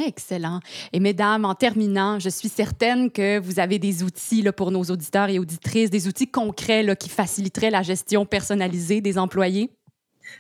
Excellent. 0.08 0.60
Et 0.94 1.00
mesdames, 1.00 1.46
en 1.46 1.54
terminant, 1.54 2.20
je 2.20 2.30
suis 2.30 2.50
certaine 2.50 3.12
que 3.12 3.40
vous 3.40 3.60
avez 3.60 3.78
des 3.78 4.04
outils 4.04 4.44
pour 4.56 4.72
nos 4.72 4.84
auditeurs 4.84 5.30
et 5.30 5.38
auditrices, 5.38 5.90
des 5.92 6.08
outils 6.08 6.28
concrets 6.28 6.96
qui 6.96 7.10
faciliteraient 7.10 7.70
la 7.70 7.84
gestion 7.84 8.26
personnalisée 8.26 9.02
des 9.02 9.18
employés. 9.18 9.70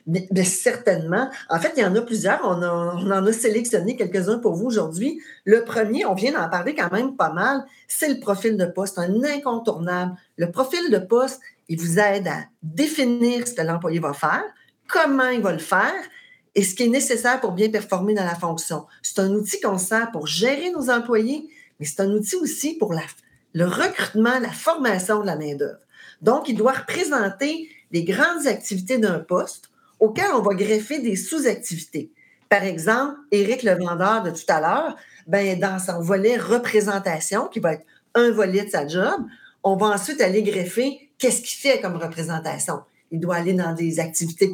Mais, 0.07 0.27
certainement. 0.43 1.29
En 1.49 1.59
fait, 1.59 1.73
il 1.77 1.83
y 1.83 1.85
en 1.85 1.95
a 1.95 2.01
plusieurs. 2.01 2.39
On, 2.43 2.61
en 2.61 3.25
a 3.25 3.33
sélectionné 3.33 3.95
quelques-uns 3.95 4.39
pour 4.39 4.53
vous 4.53 4.65
aujourd'hui. 4.65 5.21
Le 5.45 5.63
premier, 5.63 6.05
on 6.05 6.13
vient 6.13 6.33
d'en 6.33 6.49
parler 6.49 6.75
quand 6.75 6.91
même 6.91 7.15
pas 7.15 7.31
mal, 7.31 7.65
c'est 7.87 8.09
le 8.09 8.19
profil 8.19 8.57
de 8.57 8.65
poste, 8.65 8.99
un 8.99 9.23
incontournable. 9.23 10.15
Le 10.37 10.51
profil 10.51 10.91
de 10.91 10.97
poste, 10.97 11.41
il 11.67 11.79
vous 11.79 11.99
aide 11.99 12.27
à 12.27 12.45
définir 12.61 13.47
ce 13.47 13.53
que 13.53 13.61
l'employé 13.61 13.99
va 13.99 14.13
faire, 14.13 14.43
comment 14.87 15.29
il 15.29 15.41
va 15.41 15.51
le 15.51 15.59
faire, 15.59 15.93
et 16.55 16.63
ce 16.63 16.73
qui 16.73 16.83
est 16.83 16.89
nécessaire 16.89 17.41
pour 17.41 17.51
bien 17.51 17.69
performer 17.69 18.13
dans 18.13 18.23
la 18.23 18.35
fonction. 18.35 18.85
C'est 19.01 19.19
un 19.19 19.31
outil 19.31 19.59
qu'on 19.59 19.77
sert 19.77 20.11
pour 20.11 20.27
gérer 20.27 20.71
nos 20.71 20.89
employés, 20.89 21.49
mais 21.79 21.85
c'est 21.85 22.01
un 22.01 22.11
outil 22.11 22.35
aussi 22.37 22.75
pour 22.75 22.93
le 23.53 23.65
recrutement, 23.65 24.39
la 24.39 24.51
formation 24.51 25.21
de 25.21 25.25
la 25.25 25.35
main-d'œuvre. 25.35 25.79
Donc, 26.21 26.47
il 26.47 26.55
doit 26.55 26.71
représenter 26.71 27.69
les 27.91 28.03
grandes 28.03 28.47
activités 28.47 28.97
d'un 28.97 29.19
poste 29.19 29.69
auquel 29.99 30.27
on 30.33 30.41
va 30.41 30.53
greffer 30.53 30.99
des 30.99 31.15
sous-activités. 31.15 32.11
Par 32.49 32.63
exemple, 32.63 33.15
Éric 33.31 33.63
le 33.63 33.73
vendeur 33.73 34.23
de 34.23 34.31
tout 34.31 34.45
à 34.47 34.61
l'heure, 34.61 34.95
ben, 35.27 35.59
dans 35.59 35.79
son 35.79 35.99
volet 35.99 36.37
représentation, 36.37 37.47
qui 37.47 37.59
va 37.59 37.73
être 37.73 37.85
un 38.13 38.31
volet 38.31 38.65
de 38.65 38.69
sa 38.69 38.87
job, 38.87 39.25
on 39.63 39.75
va 39.75 39.87
ensuite 39.87 40.21
aller 40.21 40.43
greffer 40.43 41.09
qu'est-ce 41.17 41.41
qu'il 41.41 41.57
fait 41.57 41.81
comme 41.81 41.95
représentation. 41.95 42.81
Il 43.11 43.19
doit 43.19 43.35
aller 43.35 43.53
dans 43.53 43.73
des 43.73 43.99
activités 43.99 44.51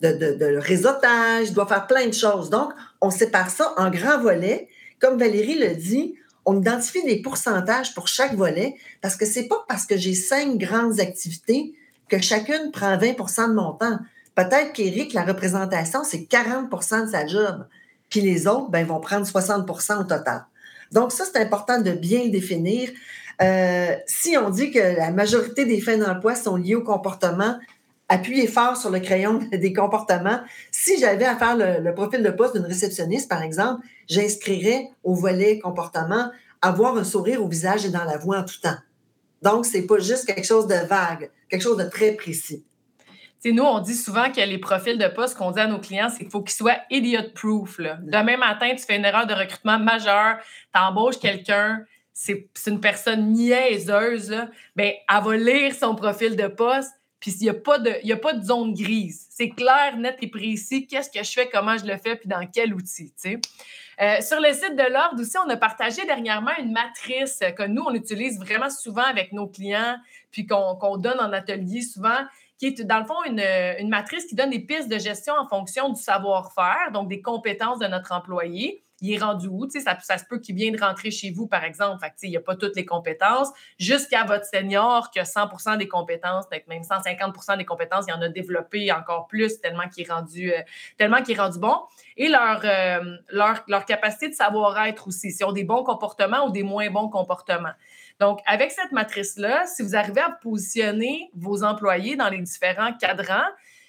de, 0.00 0.56
réseautage, 0.58 1.48
il 1.48 1.54
doit 1.54 1.66
faire 1.66 1.86
plein 1.86 2.06
de 2.06 2.14
choses. 2.14 2.48
Donc, 2.50 2.72
on 3.00 3.10
sépare 3.10 3.50
ça 3.50 3.74
en 3.76 3.90
grands 3.90 4.20
volets. 4.20 4.68
Comme 4.98 5.18
Valérie 5.18 5.58
le 5.58 5.74
dit, 5.74 6.14
on 6.46 6.58
identifie 6.58 7.04
des 7.04 7.20
pourcentages 7.20 7.94
pour 7.94 8.08
chaque 8.08 8.34
volet 8.34 8.76
parce 9.02 9.16
que 9.16 9.26
c'est 9.26 9.46
pas 9.46 9.64
parce 9.68 9.86
que 9.86 9.96
j'ai 9.96 10.14
cinq 10.14 10.56
grandes 10.56 11.00
activités 11.00 11.74
que 12.08 12.20
chacune 12.20 12.70
prend 12.72 12.96
20% 12.96 13.48
de 13.48 13.54
mon 13.54 13.72
temps. 13.72 13.98
Peut-être 14.40 14.72
qu'Éric, 14.72 15.12
la 15.12 15.24
représentation, 15.24 16.02
c'est 16.02 16.20
40% 16.20 17.04
de 17.04 17.10
sa 17.10 17.26
job. 17.26 17.66
Puis 18.08 18.22
les 18.22 18.46
autres, 18.46 18.70
ben, 18.70 18.86
vont 18.86 18.98
prendre 18.98 19.26
60% 19.26 20.00
au 20.00 20.04
total. 20.04 20.46
Donc, 20.92 21.12
ça, 21.12 21.24
c'est 21.30 21.38
important 21.38 21.78
de 21.78 21.90
bien 21.90 22.24
le 22.24 22.30
définir. 22.30 22.88
Euh, 23.42 23.94
si 24.06 24.38
on 24.38 24.48
dit 24.48 24.70
que 24.70 24.78
la 24.78 25.10
majorité 25.10 25.66
des 25.66 25.82
fins 25.82 25.98
d'emploi 25.98 26.34
sont 26.34 26.56
liées 26.56 26.74
au 26.74 26.82
comportement, 26.82 27.58
appuyer 28.08 28.46
fort 28.46 28.78
sur 28.78 28.88
le 28.88 29.00
crayon 29.00 29.40
des 29.52 29.74
comportements. 29.74 30.40
Si 30.70 30.98
j'avais 30.98 31.26
à 31.26 31.36
faire 31.36 31.56
le, 31.58 31.92
profil 31.92 32.22
de 32.22 32.30
poste 32.30 32.56
d'une 32.56 32.64
réceptionniste, 32.64 33.28
par 33.28 33.42
exemple, 33.42 33.84
j'inscrirais 34.08 34.88
au 35.04 35.14
volet 35.14 35.58
comportement 35.58 36.30
avoir 36.62 36.96
un 36.96 37.04
sourire 37.04 37.44
au 37.44 37.48
visage 37.48 37.84
et 37.84 37.90
dans 37.90 38.04
la 38.04 38.16
voix 38.16 38.38
en 38.38 38.44
tout 38.44 38.60
temps. 38.62 38.78
Donc, 39.42 39.66
c'est 39.66 39.82
pas 39.82 39.98
juste 39.98 40.24
quelque 40.24 40.46
chose 40.46 40.66
de 40.66 40.86
vague, 40.86 41.30
quelque 41.50 41.62
chose 41.62 41.76
de 41.76 41.84
très 41.84 42.12
précis. 42.12 42.64
Nous, 43.44 43.62
on 43.62 43.78
dit 43.80 43.94
souvent 43.94 44.30
que 44.30 44.40
les 44.40 44.58
profils 44.58 44.98
de 44.98 45.08
poste 45.08 45.36
qu'on 45.36 45.50
dit 45.50 45.60
à 45.60 45.66
nos 45.66 45.78
clients, 45.78 46.08
c'est 46.10 46.18
qu'il 46.18 46.30
faut 46.30 46.42
qu'ils 46.42 46.56
soient 46.56 46.78
idiot-proof. 46.90 47.80
Demain 48.02 48.36
matin, 48.36 48.70
tu 48.76 48.84
fais 48.84 48.96
une 48.96 49.04
erreur 49.04 49.26
de 49.26 49.34
recrutement 49.34 49.78
majeure, 49.78 50.38
tu 50.74 50.80
embauches 50.80 51.18
quelqu'un, 51.18 51.84
c'est 52.12 52.48
une 52.66 52.80
personne 52.80 53.32
niaiseuse, 53.32 54.36
ben, 54.76 54.92
elle 55.08 55.24
va 55.24 55.36
lire 55.36 55.74
son 55.74 55.94
profil 55.94 56.36
de 56.36 56.48
poste, 56.48 56.92
puis 57.18 57.32
il 57.32 57.44
n'y 57.44 57.48
a, 57.50 57.54
pas 57.54 57.78
de, 57.78 58.12
a 58.12 58.16
pas 58.16 58.32
de 58.32 58.42
zone 58.42 58.72
grise. 58.74 59.26
C'est 59.30 59.50
clair, 59.50 59.96
net 59.98 60.16
et 60.22 60.28
précis. 60.28 60.86
Qu'est-ce 60.86 61.10
que 61.10 61.22
je 61.22 61.30
fais, 61.30 61.48
comment 61.52 61.76
je 61.76 61.84
le 61.84 61.96
fais, 61.98 62.16
puis 62.16 62.28
dans 62.28 62.46
quel 62.46 62.74
outil. 62.74 63.12
Euh, 64.00 64.20
sur 64.22 64.40
le 64.40 64.52
site 64.54 64.74
de 64.74 64.90
l'Ordre 64.90 65.20
aussi, 65.20 65.36
on 65.44 65.48
a 65.50 65.56
partagé 65.58 66.06
dernièrement 66.06 66.52
une 66.58 66.72
matrice 66.72 67.40
que 67.56 67.66
nous, 67.66 67.82
on 67.86 67.94
utilise 67.94 68.38
vraiment 68.38 68.70
souvent 68.70 69.02
avec 69.02 69.32
nos 69.32 69.46
clients, 69.46 69.96
puis 70.30 70.46
qu'on 70.46 70.96
donne 70.96 71.20
en 71.20 71.32
atelier 71.32 71.82
souvent, 71.82 72.20
qui 72.60 72.66
est 72.66 72.84
dans 72.84 72.98
le 72.98 73.06
fond 73.06 73.24
une, 73.24 73.88
matrice 73.88 74.26
qui 74.26 74.34
donne 74.34 74.50
des 74.50 74.60
pistes 74.60 74.90
de 74.90 74.98
gestion 74.98 75.32
en 75.34 75.48
fonction 75.48 75.88
du 75.88 76.00
savoir-faire, 76.00 76.92
donc 76.92 77.08
des 77.08 77.22
compétences 77.22 77.78
de 77.78 77.86
notre 77.86 78.12
employé 78.12 78.84
il 79.00 79.14
est 79.14 79.18
rendu 79.18 79.48
où? 79.48 79.66
Ça, 79.70 79.98
ça 80.00 80.18
se 80.18 80.24
peut 80.24 80.38
qu'il 80.38 80.54
vienne 80.54 80.78
rentrer 80.78 81.10
chez 81.10 81.30
vous, 81.30 81.46
par 81.46 81.64
exemple. 81.64 82.04
Fait 82.04 82.12
il 82.22 82.30
n'y 82.30 82.36
a 82.36 82.40
pas 82.40 82.54
toutes 82.54 82.76
les 82.76 82.84
compétences. 82.84 83.48
Jusqu'à 83.78 84.24
votre 84.24 84.44
senior 84.44 85.10
qui 85.10 85.18
a 85.18 85.24
100 85.24 85.76
des 85.78 85.88
compétences, 85.88 86.46
peut-être 86.48 86.68
même 86.68 86.82
150% 86.82 87.56
des 87.56 87.64
compétences, 87.64 88.04
il 88.08 88.12
en 88.12 88.20
a 88.20 88.28
développé 88.28 88.92
encore 88.92 89.26
plus 89.26 89.58
tellement 89.60 89.88
qu'il 89.88 90.06
est 90.06 90.12
rendu, 90.12 90.52
euh, 90.52 90.60
tellement 90.98 91.22
qu'il 91.22 91.34
est 91.34 91.40
rendu 91.40 91.58
bon. 91.58 91.76
Et 92.18 92.28
leur, 92.28 92.60
euh, 92.64 93.16
leur, 93.30 93.64
leur 93.68 93.86
capacité 93.86 94.28
de 94.28 94.34
savoir-être 94.34 95.08
aussi, 95.08 95.30
s'ils 95.30 95.46
ont 95.46 95.52
des 95.52 95.64
bons 95.64 95.82
comportements 95.82 96.46
ou 96.46 96.50
des 96.50 96.62
moins 96.62 96.90
bons 96.90 97.08
comportements. 97.08 97.72
Donc, 98.20 98.40
avec 98.46 98.70
cette 98.70 98.92
matrice-là, 98.92 99.66
si 99.66 99.82
vous 99.82 99.96
arrivez 99.96 100.20
à 100.20 100.30
positionner 100.30 101.30
vos 101.34 101.64
employés 101.64 102.16
dans 102.16 102.28
les 102.28 102.42
différents 102.42 102.92
cadrans, 102.92 103.48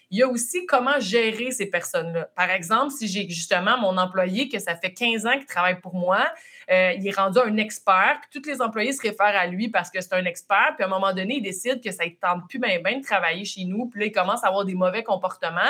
il 0.09 0.19
y 0.19 0.23
a 0.23 0.27
aussi 0.27 0.65
comment 0.65 0.99
gérer 0.99 1.51
ces 1.51 1.67
personnes-là. 1.67 2.29
Par 2.35 2.49
exemple, 2.49 2.91
si 2.91 3.07
j'ai 3.07 3.29
justement 3.29 3.77
mon 3.77 3.97
employé 3.97 4.47
que 4.47 4.59
ça 4.59 4.75
fait 4.75 4.93
15 4.93 5.25
ans 5.25 5.37
qu'il 5.37 5.45
travaille 5.45 5.79
pour 5.79 5.95
moi, 5.95 6.29
euh, 6.69 6.93
il 6.97 7.05
est 7.07 7.15
rendu 7.15 7.39
un 7.39 7.57
expert, 7.57 8.19
puis 8.21 8.41
tous 8.41 8.49
les 8.49 8.61
employés 8.61 8.93
se 8.93 9.01
réfèrent 9.01 9.37
à 9.37 9.47
lui 9.47 9.69
parce 9.69 9.89
que 9.89 9.99
c'est 9.99 10.13
un 10.13 10.25
expert, 10.25 10.73
puis 10.75 10.83
à 10.83 10.87
un 10.87 10.89
moment 10.89 11.13
donné, 11.13 11.35
il 11.35 11.41
décide 11.41 11.81
que 11.83 11.91
ça 11.91 12.05
ne 12.05 12.11
tente 12.11 12.47
plus 12.49 12.59
bien, 12.59 12.79
de 12.79 13.03
travailler 13.03 13.45
chez 13.45 13.65
nous, 13.65 13.87
puis 13.87 14.01
là, 14.01 14.05
il 14.07 14.11
commence 14.11 14.43
à 14.43 14.47
avoir 14.47 14.65
des 14.65 14.75
mauvais 14.75 15.03
comportements. 15.03 15.61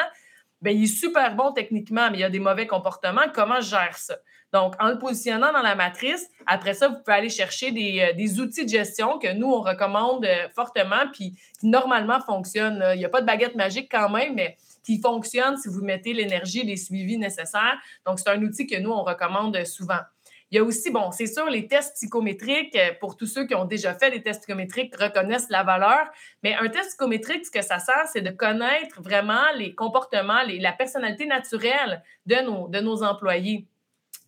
Bien, 0.61 0.73
il 0.73 0.83
est 0.83 0.87
super 0.87 1.35
bon 1.35 1.51
techniquement, 1.51 2.09
mais 2.11 2.19
il 2.19 2.23
a 2.23 2.29
des 2.29 2.39
mauvais 2.39 2.67
comportements. 2.67 3.27
Comment 3.33 3.61
je 3.61 3.69
gère 3.69 3.97
ça? 3.97 4.17
Donc, 4.53 4.75
en 4.79 4.89
le 4.89 4.99
positionnant 4.99 5.53
dans 5.53 5.61
la 5.61 5.75
matrice, 5.75 6.29
après 6.45 6.73
ça, 6.73 6.89
vous 6.89 6.95
pouvez 6.95 7.17
aller 7.17 7.29
chercher 7.29 7.71
des, 7.71 8.13
euh, 8.17 8.41
outils 8.41 8.65
de 8.65 8.69
gestion 8.69 9.17
que 9.17 9.31
nous, 9.33 9.47
on 9.47 9.61
recommande 9.61 10.25
euh, 10.25 10.49
fortement, 10.53 11.07
puis 11.11 11.35
qui 11.59 11.67
normalement 11.67 12.19
fonctionnent. 12.19 12.83
Il 12.93 12.99
n'y 12.99 13.05
a 13.05 13.09
pas 13.09 13.21
de 13.21 13.25
baguette 13.25 13.55
magique 13.55 13.89
quand 13.89 14.09
même, 14.09 14.35
mais 14.35 14.57
qui 14.83 14.99
fonctionne 14.99 15.57
si 15.57 15.69
vous 15.69 15.81
mettez 15.81 16.13
l'énergie 16.13 16.63
les 16.63 16.77
suivis 16.77 17.17
nécessaires. 17.17 17.77
Donc, 18.05 18.19
c'est 18.19 18.29
un 18.29 18.41
outil 18.41 18.67
que 18.67 18.77
nous, 18.77 18.91
on 18.91 19.03
recommande 19.03 19.63
souvent. 19.65 19.99
Il 20.51 20.57
y 20.57 20.59
a 20.59 20.63
aussi, 20.65 20.91
bon, 20.91 21.11
c'est 21.11 21.27
sûr, 21.27 21.45
les 21.45 21.65
tests 21.65 21.95
psychométriques, 21.95 22.75
euh, 22.75 22.91
pour 22.99 23.15
tous 23.15 23.25
ceux 23.25 23.45
qui 23.45 23.55
ont 23.55 23.63
déjà 23.63 23.93
fait 23.93 24.11
des 24.11 24.21
tests 24.21 24.41
psychométriques, 24.41 24.93
reconnaissent 24.97 25.49
la 25.49 25.63
valeur. 25.63 26.09
Mais 26.43 26.55
un 26.55 26.67
test 26.67 26.89
psychométrique, 26.89 27.45
ce 27.45 27.51
que 27.51 27.61
ça 27.61 27.79
sert, 27.79 28.05
c'est 28.11 28.21
de 28.21 28.31
connaître 28.31 29.01
vraiment 29.01 29.45
les 29.55 29.73
comportements, 29.73 30.41
la 30.45 30.73
personnalité 30.73 31.25
naturelle 31.25 32.03
de 32.25 32.81
nos 32.81 33.03
employés. 33.03 33.65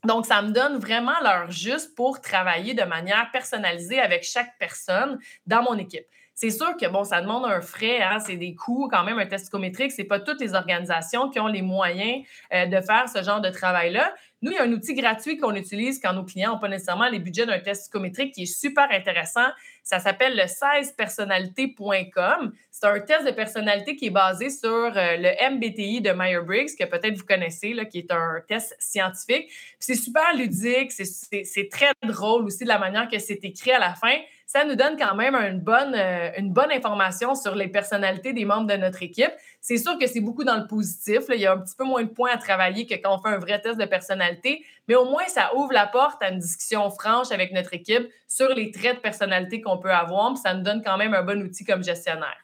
Donc, 0.03 0.25
ça 0.25 0.41
me 0.41 0.51
donne 0.51 0.77
vraiment 0.77 1.19
l'heure 1.21 1.49
juste 1.49 1.95
pour 1.95 2.19
travailler 2.19 2.73
de 2.73 2.83
manière 2.83 3.31
personnalisée 3.31 3.99
avec 3.99 4.23
chaque 4.23 4.57
personne 4.59 5.17
dans 5.45 5.63
mon 5.63 5.77
équipe. 5.77 6.05
C'est 6.35 6.49
sûr 6.49 6.75
que, 6.77 6.87
bon, 6.87 7.03
ça 7.03 7.21
demande 7.21 7.45
un 7.45 7.61
frais, 7.61 8.01
hein, 8.01 8.17
c'est 8.19 8.37
des 8.37 8.55
coûts 8.55 8.89
quand 8.91 9.03
même, 9.03 9.19
un 9.19 9.27
test 9.27 9.43
psychométrique. 9.43 9.91
Ce 9.91 10.01
n'est 10.01 10.07
pas 10.07 10.19
toutes 10.19 10.41
les 10.41 10.55
organisations 10.55 11.29
qui 11.29 11.39
ont 11.39 11.45
les 11.47 11.61
moyens 11.61 12.25
euh, 12.51 12.65
de 12.65 12.81
faire 12.81 13.07
ce 13.07 13.21
genre 13.21 13.39
de 13.39 13.49
travail-là. 13.49 14.15
Nous, 14.41 14.49
il 14.51 14.55
y 14.55 14.57
a 14.57 14.63
un 14.63 14.71
outil 14.71 14.95
gratuit 14.95 15.37
qu'on 15.37 15.55
utilise 15.55 16.01
quand 16.01 16.11
nos 16.11 16.25
clients 16.25 16.53
n'ont 16.53 16.59
pas 16.59 16.67
nécessairement 16.67 17.07
les 17.07 17.19
budgets 17.19 17.45
d'un 17.45 17.59
test 17.59 17.83
psychométrique 17.83 18.33
qui 18.33 18.43
est 18.43 18.45
super 18.45 18.91
intéressant. 18.91 19.47
Ça 19.83 19.99
s'appelle 19.99 20.35
le 20.35 20.43
16personnalité.com. 20.43 22.51
C'est 22.71 22.87
un 22.87 22.99
test 22.99 23.25
de 23.25 23.31
personnalité 23.31 23.95
qui 23.95 24.07
est 24.07 24.09
basé 24.09 24.49
sur 24.49 24.69
euh, 24.69 25.15
le 25.17 25.55
MBTI 25.55 26.01
de 26.01 26.11
Myers-Briggs, 26.11 26.75
que 26.77 26.83
peut-être 26.85 27.15
vous 27.15 27.25
connaissez, 27.25 27.73
qui 27.91 27.99
est 27.99 28.11
un 28.11 28.41
test 28.47 28.75
scientifique. 28.79 29.49
C'est 29.79 29.95
super 29.95 30.35
ludique, 30.35 30.91
c'est 30.91 31.69
très 31.71 31.91
drôle 32.03 32.45
aussi 32.45 32.63
de 32.63 32.69
la 32.69 32.79
manière 32.79 33.07
que 33.07 33.19
c'est 33.19 33.45
écrit 33.45 33.71
à 33.71 33.79
la 33.79 33.93
fin 33.93 34.17
ça 34.53 34.65
nous 34.65 34.75
donne 34.75 34.95
quand 34.99 35.15
même 35.15 35.33
une 35.33 35.59
bonne, 35.59 35.95
euh, 35.95 36.29
une 36.37 36.53
bonne 36.53 36.71
information 36.71 37.33
sur 37.33 37.55
les 37.55 37.69
personnalités 37.69 38.33
des 38.33 38.45
membres 38.45 38.67
de 38.67 38.77
notre 38.77 39.01
équipe. 39.01 39.31
C'est 39.59 39.79
sûr 39.79 39.97
que 39.97 40.05
c'est 40.05 40.19
beaucoup 40.19 40.43
dans 40.43 40.57
le 40.57 40.67
positif. 40.67 41.21
Il 41.29 41.39
y 41.39 41.47
a 41.47 41.53
un 41.53 41.57
petit 41.57 41.73
peu 41.75 41.85
moins 41.85 42.03
de 42.03 42.09
points 42.09 42.29
à 42.31 42.37
travailler 42.37 42.85
que 42.85 42.93
quand 42.93 43.17
on 43.17 43.19
fait 43.19 43.33
un 43.33 43.39
vrai 43.39 43.59
test 43.59 43.79
de 43.79 43.85
personnalité, 43.85 44.63
mais 44.87 44.93
au 44.93 45.05
moins, 45.05 45.27
ça 45.27 45.55
ouvre 45.55 45.73
la 45.73 45.87
porte 45.87 46.21
à 46.21 46.29
une 46.29 46.37
discussion 46.37 46.87
franche 46.91 47.31
avec 47.31 47.51
notre 47.51 47.73
équipe 47.73 48.07
sur 48.27 48.49
les 48.49 48.69
traits 48.69 48.97
de 48.97 49.01
personnalité 49.01 49.59
qu'on 49.59 49.79
peut 49.79 49.89
avoir. 49.89 50.33
Puis 50.33 50.43
ça 50.43 50.53
nous 50.53 50.61
donne 50.61 50.83
quand 50.83 50.97
même 50.97 51.15
un 51.15 51.23
bon 51.23 51.41
outil 51.41 51.65
comme 51.65 51.83
gestionnaire. 51.83 52.37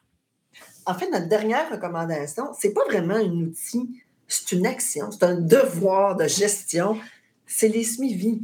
En 0.86 0.94
fait, 0.94 1.08
notre 1.12 1.28
dernière 1.28 1.70
recommandation, 1.70 2.48
c'est 2.58 2.74
pas 2.74 2.84
vraiment 2.88 3.14
un 3.14 3.30
outil, 3.30 4.02
c'est 4.26 4.50
une 4.50 4.66
action, 4.66 5.12
c'est 5.12 5.22
un 5.22 5.36
devoir 5.36 6.16
de 6.16 6.26
gestion, 6.26 6.98
c'est 7.46 7.68
les 7.68 7.84
suivis. 7.84 8.42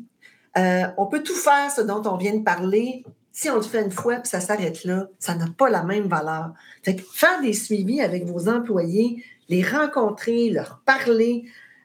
Euh, 0.56 0.84
on 0.98 1.06
peut 1.06 1.24
tout 1.24 1.34
faire 1.34 1.68
ce 1.72 1.80
dont 1.80 2.02
on 2.06 2.16
vient 2.16 2.34
de 2.34 2.44
parler 2.44 3.02
si 3.36 3.50
on 3.50 3.56
le 3.56 3.62
fait 3.62 3.82
une 3.82 3.92
fois 3.92 4.14
et 4.14 4.20
ça 4.24 4.40
s'arrête 4.40 4.84
là, 4.84 5.08
ça 5.18 5.34
n'a 5.34 5.44
pas 5.58 5.68
la 5.68 5.82
même 5.82 6.08
valeur. 6.08 6.54
Fait 6.82 6.98
faire 7.12 7.42
des 7.42 7.52
suivis 7.52 8.00
avec 8.00 8.24
vos 8.24 8.48
employés, 8.48 9.22
les 9.50 9.62
rencontrer, 9.62 10.48
leur 10.48 10.80
parler, 10.86 11.44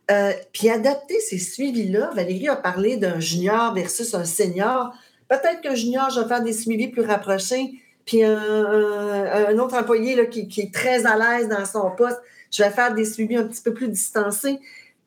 euh, 0.10 0.32
puis 0.54 0.70
adapter 0.70 1.20
ces 1.20 1.40
suivis-là. 1.40 2.12
Valérie 2.16 2.48
a 2.48 2.56
parlé 2.56 2.96
d'un 2.96 3.20
junior 3.20 3.74
versus 3.74 4.14
un 4.14 4.24
senior. 4.24 4.94
Peut-être 5.28 5.60
qu'un 5.60 5.76
junior, 5.76 6.10
je 6.10 6.22
vais 6.22 6.28
faire 6.30 6.42
des 6.42 6.54
suivis 6.54 6.88
plus 6.88 7.04
rapprochés, 7.04 7.74
puis 8.06 8.24
un, 8.24 9.58
autre 9.60 9.76
employé 9.76 10.30
qui, 10.30 10.62
est 10.62 10.74
très 10.74 11.06
à 11.06 11.18
l'aise 11.18 11.50
dans 11.50 11.66
son 11.66 11.92
poste, 11.92 12.22
je 12.50 12.64
vais 12.64 12.70
faire 12.70 12.94
des 12.94 13.04
suivis 13.04 13.36
un 13.36 13.44
petit 13.44 13.62
peu 13.62 13.74
plus 13.74 13.90
distancés. 13.90 14.58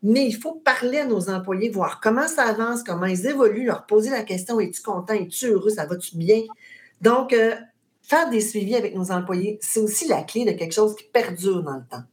Mais 0.04 0.26
il 0.26 0.36
faut 0.36 0.52
parler 0.52 0.98
à 0.98 1.06
nos 1.06 1.30
employés, 1.30 1.70
voir 1.70 1.98
comment 2.00 2.28
ça 2.28 2.44
avance, 2.44 2.82
comment 2.82 3.06
ils 3.06 3.26
évoluent, 3.26 3.64
leur 3.64 3.86
poser 3.86 4.10
la 4.10 4.22
question 4.22 4.60
es-tu 4.60 4.82
content, 4.82 5.14
es-tu 5.14 5.46
heureux, 5.46 5.70
ça 5.70 5.86
va-tu 5.86 6.16
bien? 6.18 6.42
Donc, 7.00 7.32
euh, 7.32 7.54
faire 8.02 8.28
des 8.28 8.42
suivis 8.42 8.76
avec 8.76 8.94
nos 8.94 9.10
employés, 9.10 9.58
c'est 9.62 9.80
aussi 9.80 10.06
la 10.06 10.22
clé 10.22 10.44
de 10.44 10.52
quelque 10.52 10.74
chose 10.74 10.94
qui 10.94 11.04
perdure 11.04 11.62
dans 11.62 11.76
le 11.76 11.84
temps. 11.90 12.04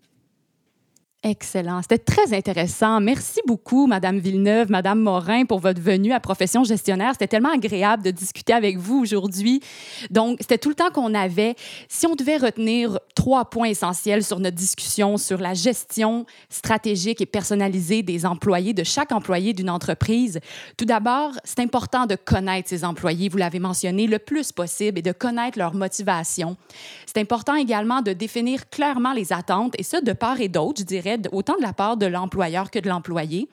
Excellent. 1.24 1.84
C'était 1.84 2.00
très 2.00 2.34
intéressant. 2.36 3.00
Merci 3.00 3.42
beaucoup, 3.46 3.86
Madame 3.86 4.18
Villeneuve, 4.18 4.72
Madame 4.72 5.00
Morin, 5.00 5.46
pour 5.46 5.60
votre 5.60 5.80
venue 5.80 6.14
à 6.14 6.20
Profession 6.20 6.64
Gestionnaire. 6.64 7.12
C'était 7.12 7.28
tellement 7.28 7.54
agréable 7.54 8.02
de 8.02 8.10
discuter 8.10 8.54
avec 8.54 8.80
vous 8.80 8.98
aujourd'hui. 8.98 9.62
Donc, 10.10 10.40
c'était 10.42 10.58
tout 10.58 10.70
le 10.70 10.76
temps 10.76 10.90
qu'on 10.90 11.14
avait. 11.14 11.54
Si 11.88 12.08
on 12.08 12.16
devait 12.16 12.38
retenir 12.38 12.98
trois 13.14 13.46
points 13.46 13.68
essentiels 13.68 14.24
sur 14.24 14.40
notre 14.40 14.56
discussion 14.56 15.18
sur 15.18 15.38
la 15.38 15.54
gestion 15.54 16.26
stratégique 16.50 17.22
et 17.22 17.28
personnalisée 17.28 18.02
des 18.02 18.26
employés, 18.26 18.74
de 18.74 18.84
chaque 18.84 19.12
employé 19.12 19.54
d'une 19.54 19.70
entreprise, 19.70 20.40
tout 20.76 20.86
d'abord, 20.86 21.34
c'est 21.44 21.60
important 21.60 22.08
de 22.08 22.16
connaître 22.16 22.70
ses 22.70 22.84
employés, 22.84 23.30
vous 23.30 23.38
l'avez 23.38 23.60
mentionné, 23.60 24.08
le 24.08 24.18
plus 24.18 24.52
possible 24.52 24.98
et 24.98 25.04
de 25.04 25.12
connaître 25.12 25.60
leur 25.60 25.76
motivation. 25.76 26.58
C'est 27.06 27.20
important 27.20 27.54
également 27.54 28.02
de 28.02 28.14
définir 28.14 28.72
clairement 28.72 29.14
les 29.14 29.32
attentes, 29.32 29.76
et 29.78 29.84
ça 29.84 30.02
de 30.02 30.14
part 30.14 30.42
et 30.42 30.48
d'autre, 30.48 30.80
je 30.80 30.86
dirais 30.86 31.11
autant 31.32 31.58
de 31.58 31.62
la 31.62 31.74
part 31.74 31.98
de 31.98 32.06
l'employeur 32.06 32.72
que 32.72 32.80
de 32.80 32.90
l'employé. 32.90 33.50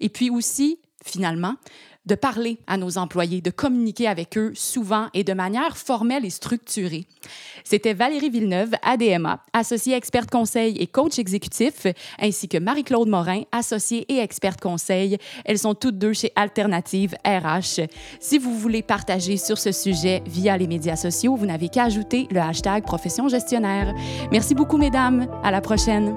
Et 0.00 0.08
puis 0.08 0.30
aussi, 0.30 0.78
finalement, 1.04 1.54
de 2.06 2.14
parler 2.14 2.58
à 2.66 2.76
nos 2.76 2.98
employés, 2.98 3.40
de 3.40 3.50
communiquer 3.50 4.08
avec 4.08 4.36
eux 4.36 4.52
souvent 4.54 5.06
et 5.14 5.24
de 5.24 5.32
manière 5.32 5.76
formelle 5.76 6.24
et 6.24 6.30
structurée. 6.30 7.06
C'était 7.64 7.94
Valérie 7.94 8.30
Villeneuve, 8.30 8.72
ADMA, 8.82 9.40
associée 9.52 9.94
experte 9.94 10.30
conseil 10.30 10.76
et 10.78 10.88
coach 10.88 11.18
exécutif, 11.18 11.86
ainsi 12.18 12.48
que 12.48 12.58
Marie-Claude 12.58 13.08
Morin, 13.08 13.42
associée 13.52 14.04
et 14.12 14.18
experte 14.18 14.60
conseil. 14.60 15.18
Elles 15.44 15.58
sont 15.58 15.74
toutes 15.74 15.98
deux 15.98 16.12
chez 16.12 16.32
Alternative 16.34 17.14
RH. 17.24 17.86
Si 18.20 18.38
vous 18.38 18.58
voulez 18.58 18.82
partager 18.82 19.36
sur 19.36 19.58
ce 19.58 19.70
sujet 19.70 20.22
via 20.26 20.56
les 20.56 20.66
médias 20.66 20.96
sociaux, 20.96 21.36
vous 21.36 21.46
n'avez 21.46 21.68
qu'à 21.68 21.84
ajouter 21.84 22.26
le 22.30 22.40
hashtag 22.40 22.84
profession 22.84 23.28
gestionnaire. 23.28 23.94
Merci 24.32 24.54
beaucoup, 24.54 24.76
mesdames. 24.76 25.28
À 25.44 25.52
la 25.52 25.60
prochaine. 25.60 26.16